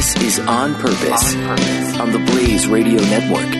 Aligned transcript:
This 0.00 0.16
is 0.22 0.38
On 0.48 0.74
Purpose, 0.76 1.34
on 1.34 1.46
Purpose 1.46 2.00
on 2.00 2.12
the 2.12 2.18
Blaze 2.20 2.66
Radio 2.66 3.02
Network. 3.02 3.59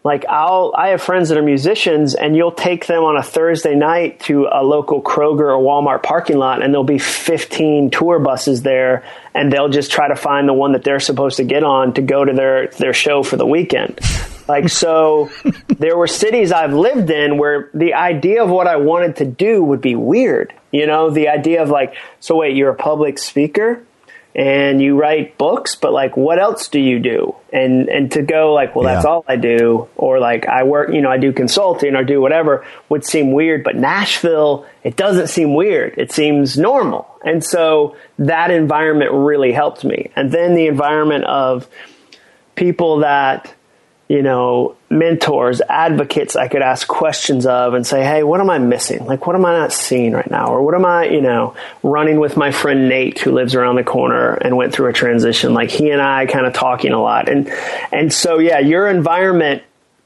like 0.05 0.25
I'll 0.29 0.75
I 0.77 0.89
have 0.89 1.01
friends 1.01 1.29
that 1.29 1.39
are 1.39 1.43
musicians 1.43 2.15
and 2.15 2.37
you'll 2.37 2.53
take 2.53 2.87
them 2.87 3.05
on 3.05 3.17
a 3.17 3.23
Thursday 3.23 3.75
night 3.75 4.21
to 4.21 4.49
a 4.51 4.63
local 4.65 5.01
Kroger 5.01 5.57
or 5.57 5.63
Walmart 5.63 6.03
parking 6.03 6.39
lot 6.39 6.63
and 6.63 6.75
there'll 6.75 6.85
be 6.85 6.99
15 6.99 7.91
tour 7.91 8.19
buses 8.19 8.63
there 8.63 9.05
and 9.35 9.53
they'll 9.53 9.69
just 9.69 9.93
try 9.93 10.09
to 10.09 10.17
find 10.17 10.49
the 10.49 10.53
one 10.53 10.73
that 10.73 10.83
they're 10.83 11.01
supposed 11.01 11.37
to 11.37 11.45
get 11.45 11.63
on 11.63 11.95
to 11.95 12.03
go 12.03 12.25
to 12.25 12.33
their 12.33 12.67
their 12.69 12.93
show 12.93 13.23
for 13.23 13.37
the 13.37 13.47
weekend. 13.47 14.01
Like 14.49 14.69
so 14.69 15.31
there 15.79 15.97
were 15.97 16.09
cities 16.09 16.51
I've 16.51 16.75
lived 16.75 17.11
in 17.11 17.39
where 17.39 17.71
the 17.73 17.95
idea 17.95 18.43
of 18.43 18.51
what 18.51 18.67
I 18.67 18.77
wanted 18.77 19.17
to 19.17 19.25
do 19.25 19.63
would 19.63 19.81
be 19.81 19.95
weird. 19.95 20.53
You 20.73 20.87
know, 20.87 21.11
the 21.11 21.29
idea 21.29 21.63
of 21.63 21.69
like, 21.69 21.95
so 22.19 22.37
wait, 22.37 22.57
you're 22.57 22.71
a 22.71 22.75
public 22.75 23.19
speaker 23.19 23.85
and 24.35 24.81
you 24.81 24.99
write 24.99 25.37
books, 25.37 25.77
but 25.77 25.93
like, 25.93 26.17
what 26.17 26.39
else 26.39 26.69
do 26.69 26.81
you 26.81 26.99
do? 26.99 27.35
And, 27.53 27.89
and 27.89 28.11
to 28.13 28.23
go 28.23 28.55
like, 28.55 28.75
well, 28.75 28.85
that's 28.85 29.05
yeah. 29.05 29.11
all 29.11 29.25
I 29.29 29.37
do. 29.37 29.89
Or 29.97 30.19
like, 30.21 30.47
I 30.47 30.63
work, 30.63 30.91
you 30.93 31.03
know, 31.03 31.11
I 31.11 31.19
do 31.19 31.33
consulting 31.33 31.95
or 31.95 32.03
do 32.03 32.21
whatever 32.21 32.65
would 32.89 33.05
seem 33.05 33.33
weird, 33.33 33.63
but 33.63 33.77
Nashville, 33.77 34.67
it 34.83 34.97
doesn't 34.97 35.27
seem 35.27 35.55
weird. 35.55 35.99
It 35.99 36.13
seems 36.13 36.57
normal. 36.57 37.07
And 37.23 37.45
so 37.45 37.97
that 38.19 38.51
environment 38.51 39.11
really 39.13 39.53
helped 39.53 39.85
me. 39.85 40.11
And 40.17 40.33
then 40.33 40.55
the 40.55 40.67
environment 40.67 41.25
of 41.25 41.69
people 42.55 42.99
that, 43.01 43.55
you 44.13 44.21
know, 44.21 44.77
mentors, 44.91 45.63
advocates 45.63 46.37
I 46.37 46.47
could 46.47 46.61
ask 46.61 46.87
questions 46.87 47.47
of 47.47 47.73
and 47.73 47.87
say, 47.87 48.05
hey, 48.05 48.23
what 48.23 48.43
am 48.43 48.51
I 48.51 48.59
missing? 48.59 49.07
Like, 49.07 49.27
what 49.27 49.35
am 49.35 49.47
I 49.47 49.55
not 49.55 49.73
seeing 49.73 50.13
right 50.13 50.31
now? 50.31 50.49
Or 50.49 50.63
what 50.63 50.75
am 50.75 50.85
I, 50.85 51.05
you 51.05 51.23
know, 51.23 51.57
running 51.83 52.21
with 52.21 52.37
my 52.37 52.53
friend 52.53 52.91
Nate 52.91 53.19
who 53.21 53.33
lives 53.33 53.55
around 53.55 53.77
the 53.77 53.85
corner 53.85 54.35
and 54.35 54.55
went 54.55 54.75
through 54.75 54.91
a 54.91 54.93
transition. 54.93 55.55
Like, 55.55 55.71
he 55.71 55.89
and 55.89 56.03
I 56.03 56.27
kind 56.27 56.45
of 56.45 56.53
talking 56.53 56.93
a 56.93 57.01
lot. 57.01 57.31
And, 57.31 57.49
and 57.91 58.13
so, 58.13 58.39
yeah, 58.39 58.59
your 58.59 58.87
environment 58.87 59.63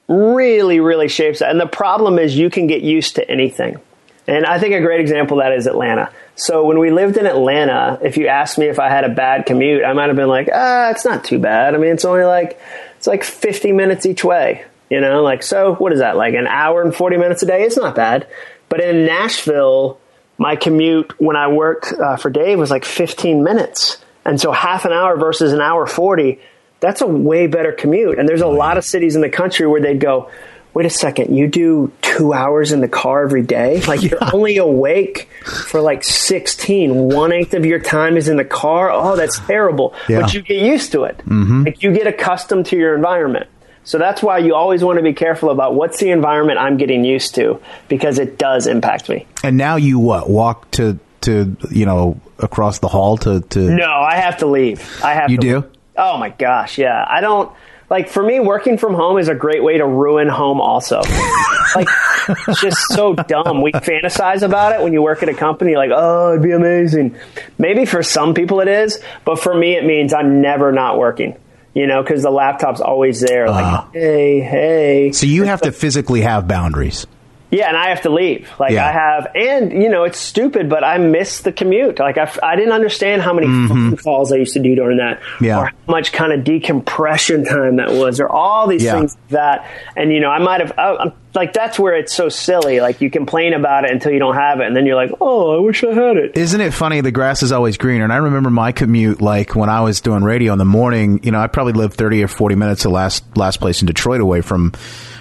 really, 0.06 0.78
really 0.78 1.08
shapes 1.08 1.40
that. 1.40 1.50
And 1.50 1.60
the 1.60 1.66
problem 1.66 2.20
is 2.20 2.38
you 2.38 2.48
can 2.48 2.68
get 2.68 2.82
used 2.82 3.16
to 3.16 3.28
anything. 3.28 3.80
And 4.28 4.44
I 4.44 4.58
think 4.58 4.74
a 4.74 4.80
great 4.80 5.00
example 5.00 5.38
of 5.38 5.44
that 5.44 5.52
is 5.52 5.66
Atlanta. 5.66 6.10
So 6.34 6.64
when 6.64 6.78
we 6.78 6.90
lived 6.90 7.16
in 7.16 7.26
Atlanta, 7.26 7.98
if 8.02 8.16
you 8.16 8.26
asked 8.26 8.58
me 8.58 8.66
if 8.66 8.78
I 8.78 8.88
had 8.88 9.04
a 9.04 9.08
bad 9.08 9.46
commute, 9.46 9.84
I 9.84 9.92
might 9.92 10.08
have 10.08 10.16
been 10.16 10.28
like, 10.28 10.48
ah, 10.52 10.90
it's 10.90 11.04
not 11.04 11.24
too 11.24 11.38
bad. 11.38 11.74
I 11.74 11.78
mean, 11.78 11.92
it's 11.92 12.04
only 12.04 12.24
like, 12.24 12.60
it's 12.96 13.06
like 13.06 13.22
50 13.22 13.72
minutes 13.72 14.04
each 14.04 14.24
way, 14.24 14.64
you 14.90 15.00
know, 15.00 15.22
like, 15.22 15.42
so 15.42 15.74
what 15.76 15.92
is 15.92 16.00
that? 16.00 16.16
Like 16.16 16.34
an 16.34 16.46
hour 16.46 16.82
and 16.82 16.94
40 16.94 17.16
minutes 17.18 17.42
a 17.42 17.46
day? 17.46 17.62
It's 17.62 17.76
not 17.76 17.94
bad. 17.94 18.26
But 18.68 18.80
in 18.80 19.06
Nashville, 19.06 20.00
my 20.38 20.56
commute 20.56 21.18
when 21.20 21.36
I 21.36 21.48
worked 21.48 21.92
uh, 21.92 22.16
for 22.16 22.30
Dave 22.30 22.58
was 22.58 22.70
like 22.70 22.84
15 22.84 23.44
minutes. 23.44 23.98
And 24.24 24.40
so 24.40 24.50
half 24.50 24.84
an 24.84 24.92
hour 24.92 25.16
versus 25.16 25.52
an 25.52 25.60
hour 25.60 25.86
40, 25.86 26.40
that's 26.80 27.00
a 27.00 27.06
way 27.06 27.46
better 27.46 27.72
commute. 27.72 28.18
And 28.18 28.28
there's 28.28 28.40
a 28.40 28.48
lot 28.48 28.76
of 28.76 28.84
cities 28.84 29.14
in 29.14 29.22
the 29.22 29.30
country 29.30 29.66
where 29.66 29.80
they'd 29.80 30.00
go, 30.00 30.30
wait 30.76 30.84
a 30.84 30.90
second, 30.90 31.34
you 31.34 31.48
do 31.48 31.90
two 32.02 32.34
hours 32.34 32.70
in 32.70 32.82
the 32.82 32.88
car 32.88 33.22
every 33.22 33.40
day? 33.40 33.80
Like 33.86 34.02
you're 34.02 34.18
only 34.34 34.58
awake 34.58 35.30
for 35.42 35.80
like 35.80 36.04
16. 36.04 37.08
One 37.08 37.32
eighth 37.32 37.54
of 37.54 37.64
your 37.64 37.78
time 37.78 38.18
is 38.18 38.28
in 38.28 38.36
the 38.36 38.44
car. 38.44 38.90
Oh, 38.90 39.16
that's 39.16 39.38
terrible. 39.38 39.94
Yeah. 40.06 40.20
But 40.20 40.34
you 40.34 40.42
get 40.42 40.60
used 40.60 40.92
to 40.92 41.04
it. 41.04 41.16
Mm-hmm. 41.16 41.64
Like 41.64 41.82
you 41.82 41.94
get 41.94 42.06
accustomed 42.06 42.66
to 42.66 42.76
your 42.76 42.94
environment. 42.94 43.48
So 43.84 43.96
that's 43.96 44.22
why 44.22 44.36
you 44.36 44.54
always 44.54 44.84
want 44.84 44.98
to 44.98 45.02
be 45.02 45.14
careful 45.14 45.48
about 45.48 45.74
what's 45.74 45.98
the 45.98 46.10
environment 46.10 46.58
I'm 46.58 46.76
getting 46.76 47.06
used 47.06 47.36
to 47.36 47.58
because 47.88 48.18
it 48.18 48.36
does 48.36 48.66
impact 48.66 49.08
me. 49.08 49.26
And 49.42 49.56
now 49.56 49.76
you 49.76 49.98
what? 49.98 50.28
Walk 50.28 50.70
to 50.72 50.98
to 51.22 51.56
you 51.70 51.86
know 51.86 52.20
across 52.38 52.80
the 52.80 52.88
hall 52.88 53.16
to 53.18 53.40
to 53.40 53.60
No, 53.60 53.90
I 53.90 54.16
have 54.16 54.36
to 54.38 54.46
leave. 54.46 54.86
I 55.02 55.14
have 55.14 55.30
You 55.30 55.38
do? 55.38 55.54
Leave. 55.60 55.70
Oh 55.96 56.18
my 56.18 56.28
gosh, 56.28 56.76
yeah. 56.76 57.02
I 57.08 57.22
don't 57.22 57.50
like 57.90 58.08
for 58.08 58.22
me 58.22 58.40
working 58.40 58.78
from 58.78 58.94
home 58.94 59.18
is 59.18 59.28
a 59.28 59.34
great 59.34 59.62
way 59.62 59.78
to 59.78 59.86
ruin 59.86 60.28
home 60.28 60.60
also. 60.60 61.02
Like 61.74 61.88
it's 62.48 62.60
just 62.60 62.80
so 62.90 63.14
dumb. 63.14 63.60
We 63.60 63.72
fantasize 63.72 64.42
about 64.42 64.72
it 64.72 64.82
when 64.82 64.92
you 64.92 65.02
work 65.02 65.22
at 65.22 65.28
a 65.28 65.34
company 65.34 65.76
like 65.76 65.90
oh 65.92 66.30
it'd 66.30 66.42
be 66.42 66.52
amazing. 66.52 67.16
Maybe 67.58 67.84
for 67.84 68.02
some 68.02 68.34
people 68.34 68.60
it 68.60 68.68
is 68.68 69.02
but 69.24 69.38
for 69.38 69.54
me 69.54 69.76
it 69.76 69.84
means 69.84 70.12
i'm 70.14 70.40
never 70.40 70.72
not 70.72 70.98
working 70.98 71.36
you 71.74 71.86
know 71.86 72.02
because 72.02 72.22
the 72.22 72.30
laptop's 72.30 72.80
always 72.80 73.20
there 73.20 73.50
like 73.50 73.64
uh, 73.64 73.84
hey 73.92 74.40
hey. 74.40 75.12
So 75.12 75.26
you 75.26 75.44
have 75.44 75.60
to 75.62 75.72
physically 75.72 76.22
have 76.22 76.48
boundaries 76.48 77.06
yeah, 77.50 77.68
and 77.68 77.76
I 77.76 77.90
have 77.90 78.02
to 78.02 78.10
leave. 78.10 78.50
Like 78.58 78.72
yeah. 78.72 78.86
I 78.86 78.92
have, 78.92 79.28
and 79.34 79.72
you 79.72 79.88
know, 79.88 80.04
it's 80.04 80.18
stupid, 80.18 80.68
but 80.68 80.82
I 80.82 80.98
miss 80.98 81.40
the 81.40 81.52
commute. 81.52 81.98
Like 81.98 82.18
I, 82.18 82.30
I 82.42 82.56
didn't 82.56 82.72
understand 82.72 83.22
how 83.22 83.32
many 83.32 83.46
mm-hmm. 83.46 83.94
calls 83.94 84.32
I 84.32 84.36
used 84.36 84.54
to 84.54 84.60
do 84.60 84.74
during 84.74 84.98
that, 84.98 85.20
yeah. 85.40 85.58
or 85.58 85.64
how 85.66 85.72
much 85.86 86.12
kind 86.12 86.32
of 86.32 86.42
decompression 86.44 87.44
time 87.44 87.76
that 87.76 87.92
was, 87.92 88.18
or 88.18 88.28
all 88.28 88.66
these 88.66 88.82
yeah. 88.82 88.94
things 88.94 89.14
like 89.14 89.28
that. 89.30 89.70
And 89.96 90.12
you 90.12 90.20
know, 90.20 90.30
I 90.30 90.38
might 90.38 90.60
have, 90.60 90.72
I, 90.76 90.96
I'm 90.96 91.12
like, 91.36 91.52
that's 91.52 91.78
where 91.78 91.94
it's 91.94 92.12
so 92.12 92.28
silly. 92.28 92.80
Like 92.80 93.00
you 93.00 93.10
complain 93.10 93.54
about 93.54 93.84
it 93.84 93.90
until 93.90 94.12
you 94.12 94.18
don't 94.18 94.34
have 94.34 94.60
it, 94.60 94.66
and 94.66 94.74
then 94.74 94.86
you're 94.86 94.96
like, 94.96 95.12
oh, 95.20 95.56
I 95.56 95.60
wish 95.60 95.84
I 95.84 95.92
had 95.92 96.16
it. 96.16 96.36
Isn't 96.36 96.60
it 96.60 96.72
funny? 96.74 97.02
The 97.02 97.12
grass 97.12 97.42
is 97.42 97.52
always 97.52 97.76
greener. 97.76 98.04
And 98.04 98.12
I 98.12 98.16
remember 98.16 98.50
my 98.50 98.72
commute, 98.72 99.20
like 99.20 99.54
when 99.54 99.68
I 99.68 99.82
was 99.82 100.00
doing 100.00 100.24
radio 100.24 100.52
in 100.52 100.58
the 100.58 100.64
morning. 100.64 101.20
You 101.22 101.30
know, 101.30 101.38
I 101.38 101.46
probably 101.46 101.74
lived 101.74 101.94
thirty 101.94 102.22
or 102.22 102.28
forty 102.28 102.56
minutes 102.56 102.82
the 102.82 102.88
last 102.88 103.36
last 103.36 103.60
place 103.60 103.82
in 103.82 103.86
Detroit 103.86 104.20
away 104.20 104.40
from 104.40 104.72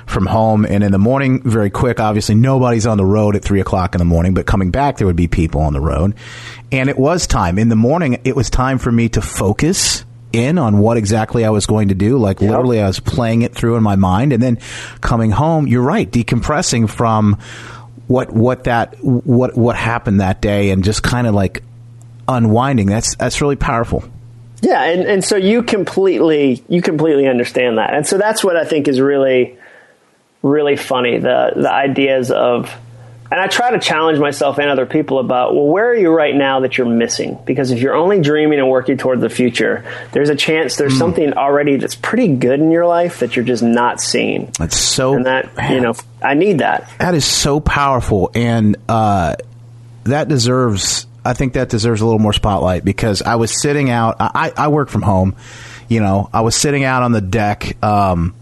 from 0.08 0.26
home. 0.26 0.66
And 0.66 0.84
in 0.84 0.92
the 0.92 1.00
morning, 1.00 1.42
very 1.44 1.70
quick, 1.70 2.00
obviously 2.00 2.36
nobody's 2.36 2.88
on 2.88 2.98
the 2.98 3.06
road 3.06 3.36
at 3.36 3.44
three 3.44 3.60
o'clock 3.60 3.96
in 3.96 4.00
the 4.00 4.06
morning, 4.06 4.34
but 4.34 4.46
coming 4.46 4.72
back, 4.72 4.98
there 4.98 5.08
would 5.08 5.16
be 5.16 5.28
people 5.28 5.62
on 5.62 5.74
the 5.74 5.82
road. 5.82 6.16
And 6.72 6.90
it 6.90 6.98
was 6.98 7.28
time 7.28 7.58
in 7.58 7.70
the 7.70 7.76
morning. 7.76 8.22
It 8.24 8.36
was 8.36 8.50
time 8.50 8.78
for 8.78 8.92
me 8.92 9.10
to 9.10 9.22
focus 9.22 10.06
in 10.34 10.58
on 10.58 10.80
what 10.80 10.98
exactly 10.98 11.46
I 11.46 11.50
was 11.50 11.66
going 11.66 11.90
to 11.90 11.96
do. 11.96 12.18
Like 12.18 12.42
yep. 12.42 12.52
literally, 12.52 12.82
I 12.82 12.88
was 12.88 13.00
playing 13.00 13.42
it 13.42 13.54
through 13.54 13.76
in 13.76 13.84
my 13.84 13.96
mind, 13.96 14.34
and 14.34 14.42
then 14.42 14.60
coming 15.02 15.32
home. 15.32 15.68
You're 15.68 15.84
right, 15.84 16.10
decompressing 16.10 16.90
from 16.90 17.38
what 18.08 18.34
what 18.34 18.66
that 18.66 18.96
what 19.04 19.58
what 19.58 19.76
happened 19.76 20.22
that 20.22 20.42
day, 20.42 20.72
and 20.72 20.84
just 20.84 21.04
kind 21.04 21.28
of 21.28 21.34
like 21.34 21.64
unwinding. 22.28 22.88
That's 22.88 23.16
that's 23.16 23.42
really 23.42 23.56
powerful. 23.56 24.04
Yeah, 24.62 24.84
and, 24.84 25.04
and 25.04 25.24
so 25.24 25.36
you 25.36 25.64
completely 25.64 26.64
you 26.70 26.82
completely 26.82 27.28
understand 27.28 27.78
that, 27.78 27.94
and 27.94 28.08
so 28.08 28.18
that's 28.18 28.44
what 28.44 28.56
I 28.56 28.66
think 28.66 28.88
is 28.88 29.00
really 29.00 29.58
really 30.42 30.76
funny 30.76 31.18
the 31.18 31.54
the 31.56 31.72
ideas 31.72 32.30
of 32.30 32.72
and 33.36 33.44
I 33.44 33.48
try 33.48 33.72
to 33.72 33.80
challenge 33.80 34.18
myself 34.18 34.60
and 34.60 34.70
other 34.70 34.86
people 34.86 35.20
about, 35.20 35.54
well, 35.54 35.66
where 35.66 35.90
are 35.90 35.96
you 35.96 36.10
right 36.10 36.34
now 36.34 36.62
that 36.62 36.78
you're 36.78 36.88
missing? 36.88 37.38
Because 37.44 37.70
if 37.70 37.82
you're 37.82 37.94
only 37.94 38.22
dreaming 38.22 38.60
and 38.60 38.70
working 38.70 38.96
toward 38.96 39.20
the 39.20 39.30
future, 39.30 39.84
there's 40.14 40.30
a 40.30 40.36
chance 40.36 40.78
there's 40.78 40.94
mm. 40.94 41.00
something 41.00 41.34
already 41.34 41.76
that's 41.76 41.96
pretty 41.96 42.30
good 42.30 42.62
in 42.62 42.72
your 42.72 42.86
life 42.86 43.20
that 43.20 43.36
you're 43.36 43.44
just 43.44 43.62
not 43.62 44.00
seeing. 44.00 44.54
That's 44.58 44.78
so. 44.78 45.16
And 45.16 45.26
that, 45.26 45.54
man, 45.58 45.74
you 45.74 45.82
know, 45.82 45.96
I 46.24 46.36
need 46.36 46.60
that. 46.60 46.90
That 47.00 47.14
is 47.14 47.26
so 47.26 47.60
powerful. 47.60 48.32
And 48.34 48.78
uh, 48.88 49.36
that 50.06 50.30
deserves, 50.30 51.06
I 51.26 51.34
think 51.34 51.56
that 51.56 51.68
deserves 51.68 52.00
a 52.00 52.06
little 52.06 52.20
more 52.20 52.32
spotlight 52.32 52.86
because 52.86 53.22
I 53.22 53.36
was 53.36 53.62
sitting 53.62 53.90
out, 53.90 54.16
I, 54.22 54.54
I 54.56 54.70
work 54.70 54.88
from 54.88 55.02
home, 55.02 55.36
you 55.90 56.00
know, 56.00 56.30
I 56.32 56.40
was 56.40 56.56
sitting 56.56 56.86
out 56.86 57.04
on 57.04 57.12
the 57.12 57.20
deck. 57.20 57.84
Um, 57.84 58.34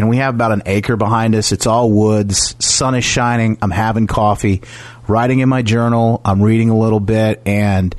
and 0.00 0.08
we 0.08 0.16
have 0.16 0.34
about 0.34 0.52
an 0.52 0.62
acre 0.66 0.96
behind 0.96 1.34
us. 1.34 1.52
It's 1.52 1.66
all 1.66 1.90
woods. 1.90 2.56
Sun 2.58 2.94
is 2.94 3.04
shining. 3.04 3.58
I'm 3.62 3.70
having 3.70 4.06
coffee, 4.06 4.62
writing 5.06 5.40
in 5.40 5.48
my 5.48 5.62
journal. 5.62 6.20
I'm 6.24 6.42
reading 6.42 6.70
a 6.70 6.76
little 6.76 7.00
bit, 7.00 7.40
and 7.46 7.94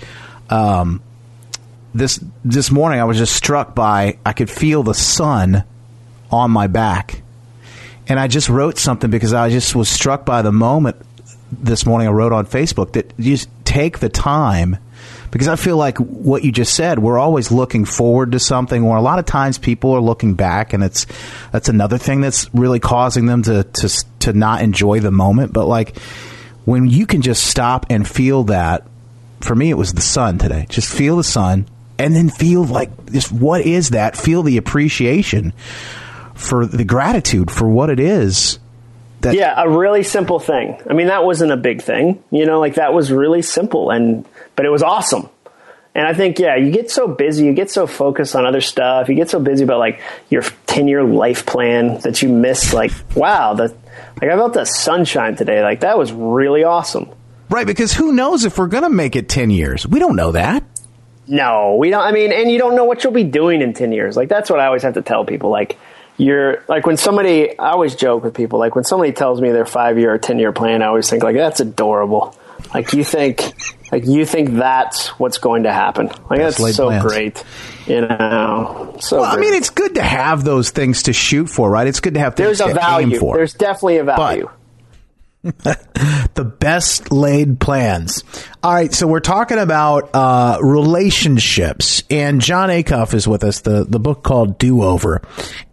um, 0.50 1.02
this 1.94 2.20
this 2.44 2.70
morning 2.72 3.00
I 3.00 3.06
was 3.06 3.18
just 3.18 3.36
struck 3.36 3.76
by 3.76 4.18
I 4.26 4.34
could 4.34 4.50
feel 4.50 4.84
the 4.84 4.94
sun 4.94 5.64
on 6.32 6.52
my 6.52 6.68
back, 6.68 7.22
and 8.08 8.20
I 8.20 8.28
just 8.28 8.50
wrote 8.50 8.78
something 8.78 9.10
because 9.10 9.34
I 9.34 9.50
just 9.50 9.76
was 9.76 9.90
struck 9.90 10.26
by 10.26 10.42
the 10.42 10.52
moment 10.52 10.98
this 11.52 11.86
morning. 11.86 12.08
I 12.08 12.12
wrote 12.12 12.34
on 12.34 12.46
Facebook 12.46 12.94
that 12.94 13.14
you 13.18 13.38
take 13.64 14.00
the 14.00 14.10
time 14.10 14.78
because 15.36 15.50
I 15.50 15.58
feel 15.58 15.76
like 15.76 15.98
what 15.98 16.46
you 16.46 16.52
just 16.54 16.74
said, 16.76 16.98
we're 16.98 17.20
always 17.20 17.52
looking 17.52 17.84
forward 17.84 18.32
to 18.32 18.40
something, 18.40 18.86
or 18.86 18.96
a 18.96 19.02
lot 19.02 19.20
of 19.20 19.26
times 19.26 19.58
people 19.58 19.92
are 19.92 20.00
looking 20.00 20.36
back, 20.36 20.72
and 20.72 20.82
it's 20.82 21.06
that's 21.52 21.68
another 21.68 21.98
thing 21.98 22.22
that's 22.22 22.50
really 22.54 22.80
causing 22.80 23.26
them 23.26 23.44
to 23.44 23.66
to 23.66 24.06
to 24.20 24.32
not 24.32 24.62
enjoy 24.62 25.02
the 25.02 25.12
moment. 25.12 25.52
But 25.52 25.66
like 25.66 26.00
when 26.64 26.90
you 26.90 27.06
can 27.06 27.22
just 27.22 27.48
stop 27.48 27.86
and 27.90 28.08
feel 28.08 28.46
that, 28.46 28.88
for 29.42 29.54
me, 29.54 29.70
it 29.70 29.74
was 29.74 29.92
the 29.92 30.00
sun 30.00 30.38
today. 30.38 30.68
Just 30.70 30.90
feel 30.90 31.18
the 31.18 31.24
sun, 31.26 31.68
and 32.00 32.16
then 32.16 32.30
feel 32.30 32.64
like 32.64 33.12
just 33.12 33.30
what 33.30 33.60
is 33.60 33.90
that? 33.90 34.16
Feel 34.16 34.42
the 34.42 34.56
appreciation 34.56 35.52
for 36.34 36.66
the 36.66 36.86
gratitude 36.86 37.52
for 37.52 37.68
what 37.68 37.90
it 37.90 38.00
is. 38.00 38.58
That 39.25 39.36
yeah, 39.36 39.62
a 39.62 39.68
really 39.68 40.04
simple 40.04 40.39
thing. 40.39 40.80
I 40.89 40.94
mean, 40.94 41.07
that 41.07 41.24
wasn't 41.24 41.51
a 41.51 41.57
big 41.57 41.81
thing, 41.81 42.24
you 42.31 42.45
know, 42.45 42.60
like 42.60 42.75
that 42.75 42.94
was 42.94 43.12
really 43.12 43.42
simple 43.42 43.89
and 43.89 44.25
but 44.56 44.66
it 44.66 44.69
was 44.69 44.83
awesome. 44.83 45.30
And 45.95 46.06
I 46.06 46.13
think, 46.13 46.39
yeah, 46.39 46.57
you 46.57 46.72
get 46.72 46.92
so 46.92 47.07
busy, 47.07 47.45
you 47.45 47.54
get 47.54 47.72
so 47.72 47.88
focused 47.88 48.36
on 48.36 48.45
other 48.45 48.60
stuff, 48.60 49.07
you 49.07 49.16
get 49.16 49.30
so 49.30 49.39
busy 49.39 49.63
about 49.63 49.80
like 49.80 50.01
your 50.30 50.44
10 50.68 50.88
year 50.88 51.04
life 51.04 51.45
plan 51.45 52.00
that 52.01 52.22
you 52.22 52.30
miss, 52.30 52.74
like, 52.74 52.92
wow, 53.16 53.54
the, 53.54 53.69
like 54.22 54.30
I 54.30 54.36
felt 54.36 54.54
the 54.54 54.66
sunshine 54.66 55.36
today. 55.36 55.63
Like 55.63 55.80
that 55.80 55.98
was 55.98 56.12
really 56.12 56.63
awesome. 56.63 57.10
Right. 57.50 57.66
Because 57.66 57.94
who 57.94 58.12
knows 58.12 58.44
if 58.44 58.57
we're 58.57 58.68
going 58.68 58.83
to 58.83 58.89
make 58.89 59.16
it 59.16 59.30
10 59.30 59.50
years? 59.50 59.88
We 59.88 60.00
don't 60.00 60.16
know 60.16 60.33
that. 60.33 60.63
No, 61.27 61.75
we 61.80 61.89
don't. 61.89 62.04
I 62.04 62.12
mean, 62.12 62.31
and 62.31 62.51
you 62.51 62.60
don't 62.60 62.75
know 62.75 62.86
what 62.86 63.04
you'll 63.04 63.13
be 63.13 63.24
doing 63.24 63.62
in 63.62 63.74
10 63.74 63.92
years. 63.92 64.16
Like 64.16 64.30
that's 64.30 64.50
what 64.50 64.60
I 64.60 64.68
always 64.68 64.83
have 64.83 64.94
to 64.95 65.01
tell 65.01 65.25
people. 65.25 65.50
Like, 65.50 65.77
you're 66.18 66.64
like 66.68 66.86
when 66.86 66.98
somebody, 66.98 67.58
I 67.58 67.72
always 67.72 67.96
joke 67.96 68.24
with 68.24 68.34
people, 68.34 68.60
like 68.60 68.76
when 68.76 68.84
somebody 68.84 69.12
tells 69.12 69.42
me 69.42 69.52
their 69.52 69.66
five 69.66 69.98
year 69.98 70.14
or 70.14 70.18
10 70.18 70.40
year 70.40 70.52
plan, 70.52 70.82
I 70.82 70.88
always 70.88 71.10
think 71.10 71.24
like, 71.24 71.36
that's 71.36 71.60
adorable. 71.60 72.38
Like 72.74 72.94
you 72.94 73.04
think, 73.04 73.54
like 73.92 74.06
you 74.06 74.26
think 74.26 74.52
that's 74.52 75.08
what's 75.20 75.38
going 75.38 75.64
to 75.64 75.74
happen. 75.74 76.08
Like 76.08 76.40
that's, 76.40 76.58
that's 76.58 76.76
so 76.76 76.88
plans. 76.88 77.04
great. 77.04 77.44
You 77.86 78.02
know, 78.02 78.98
so 79.00 79.22
well, 79.22 79.32
I 79.32 79.38
mean, 79.38 79.54
it's 79.54 79.70
good 79.70 79.96
to 79.96 80.02
have 80.02 80.44
those 80.44 80.72
things 80.72 81.04
to 81.04 81.14
shoot 81.14 81.48
for, 81.48 81.70
right? 81.70 81.86
It's 81.86 82.00
good 82.00 82.16
to 82.16 82.20
have 82.20 82.36
things 82.36 82.58
There's 82.58 82.72
a 82.72 82.74
value. 82.74 83.20
There's 83.20 83.54
definitely 83.54 83.98
a 83.98 84.04
value. 84.04 84.50
But 85.64 85.85
the 86.36 86.46
best 86.46 87.12
laid 87.12 87.60
plans. 87.60 88.24
All 88.62 88.74
right, 88.74 88.92
so 88.92 89.06
we're 89.06 89.20
talking 89.20 89.60
about 89.60 90.10
uh, 90.16 90.58
relationships, 90.60 92.04
and 92.10 92.42
Jon 92.42 92.70
Acuff 92.70 93.14
is 93.14 93.28
with 93.28 93.44
us. 93.44 93.62
The 93.62 93.86
the 93.86 94.00
book 94.00 94.24
called 94.24 94.58
Do 94.58 94.82
Over, 94.82 95.22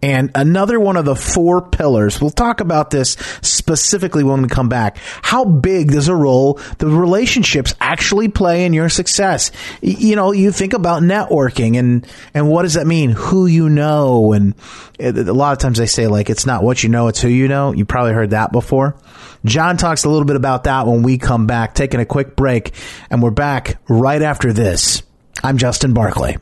and 0.02 0.30
another 0.34 0.78
one 0.78 0.96
of 0.96 1.06
the 1.06 1.16
four 1.16 1.62
pillars. 1.62 2.20
We'll 2.20 2.30
talk 2.30 2.60
about 2.60 2.90
this 2.90 3.12
specifically 3.40 4.24
when 4.24 4.42
we 4.42 4.48
come 4.48 4.68
back. 4.68 4.98
How 5.22 5.44
big 5.46 5.90
does 5.90 6.08
a 6.08 6.14
role 6.14 6.60
the 6.78 6.86
relationships 6.86 7.74
actually 7.80 8.28
play 8.28 8.66
in 8.66 8.74
your 8.74 8.90
success? 8.90 9.52
You 9.80 10.14
know, 10.14 10.32
you 10.32 10.52
think 10.52 10.74
about 10.74 11.02
networking, 11.02 11.78
and 11.78 12.06
and 12.34 12.50
what 12.50 12.62
does 12.62 12.74
that 12.74 12.86
mean? 12.86 13.10
Who 13.10 13.46
you 13.46 13.70
know, 13.70 14.34
and 14.34 14.54
a 15.00 15.12
lot 15.32 15.52
of 15.52 15.58
times 15.58 15.78
they 15.78 15.86
say 15.86 16.08
like 16.08 16.28
it's 16.28 16.44
not 16.44 16.62
what 16.62 16.82
you 16.82 16.90
know, 16.90 17.08
it's 17.08 17.22
who 17.22 17.28
you 17.28 17.48
know. 17.48 17.72
You 17.72 17.86
probably 17.86 18.12
heard 18.12 18.30
that 18.30 18.52
before. 18.52 18.96
Jon 19.44 19.76
talks 19.76 20.04
a 20.04 20.08
little 20.08 20.24
bit 20.24 20.36
about 20.36 20.51
that 20.64 20.86
when 20.86 21.02
we 21.02 21.18
come 21.18 21.46
back, 21.46 21.74
taking 21.74 22.00
a 22.00 22.04
quick 22.04 22.36
break, 22.36 22.72
and 23.10 23.22
we're 23.22 23.30
back 23.30 23.78
right 23.88 24.22
after 24.22 24.52
this. 24.52 25.02
I'm 25.42 25.58
Justin 25.58 25.92
Barclay. 25.94 26.36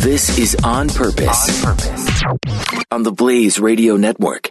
This 0.00 0.38
is 0.38 0.56
On 0.64 0.88
Purpose, 0.88 1.64
on, 1.64 1.76
purpose. 1.76 2.22
on 2.90 3.02
the 3.04 3.12
Blaze 3.12 3.58
Radio 3.60 3.96
Network. 3.96 4.50